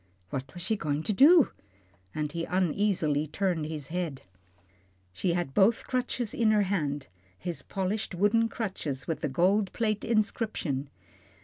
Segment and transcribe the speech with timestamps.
[0.31, 1.51] What was she going to do?
[2.15, 4.23] and he uneasily turned his head.
[5.13, 7.05] She had both his crutches in her hand
[7.37, 10.89] his polished wooden crutches with the gold plate inscription.